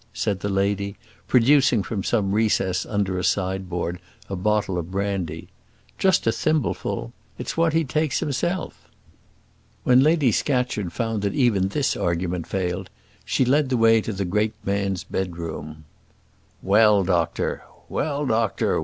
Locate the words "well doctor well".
16.63-18.25